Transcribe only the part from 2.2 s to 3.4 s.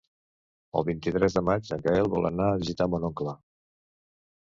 anar a visitar mon oncle.